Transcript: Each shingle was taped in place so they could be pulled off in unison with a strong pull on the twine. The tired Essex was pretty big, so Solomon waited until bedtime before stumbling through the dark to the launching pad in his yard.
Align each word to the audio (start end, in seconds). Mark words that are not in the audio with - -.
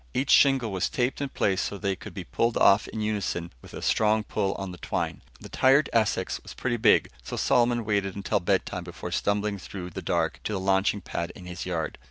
Each 0.15 0.31
shingle 0.31 0.71
was 0.71 0.89
taped 0.89 1.21
in 1.21 1.29
place 1.29 1.61
so 1.61 1.77
they 1.77 1.95
could 1.95 2.15
be 2.15 2.23
pulled 2.23 2.57
off 2.57 2.87
in 2.87 3.01
unison 3.01 3.53
with 3.61 3.75
a 3.75 3.83
strong 3.83 4.23
pull 4.23 4.55
on 4.55 4.71
the 4.71 4.79
twine. 4.79 5.21
The 5.39 5.47
tired 5.47 5.91
Essex 5.93 6.39
was 6.41 6.55
pretty 6.55 6.77
big, 6.77 7.11
so 7.21 7.35
Solomon 7.37 7.85
waited 7.85 8.15
until 8.15 8.39
bedtime 8.39 8.83
before 8.83 9.11
stumbling 9.11 9.59
through 9.59 9.91
the 9.91 10.01
dark 10.01 10.39
to 10.45 10.53
the 10.53 10.59
launching 10.59 11.01
pad 11.01 11.31
in 11.35 11.45
his 11.45 11.67
yard. 11.67 11.99